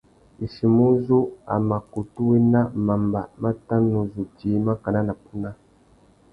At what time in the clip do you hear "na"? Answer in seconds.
5.07-5.13